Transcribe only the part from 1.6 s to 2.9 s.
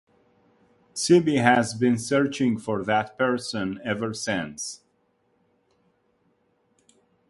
been searching for